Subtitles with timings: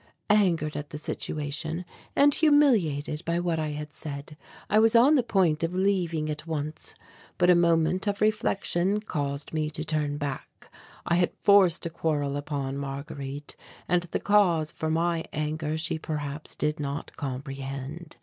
[0.31, 4.35] Angered at the situation and humiliated by what I had said,
[4.67, 6.95] I was on the point of leaving at once.
[7.37, 10.73] But a moment of reflection caused me to turn back.
[11.05, 13.55] I had forced a quarrel upon Marguerite
[13.87, 18.17] and the cause for my anger she perhaps did not comprehend.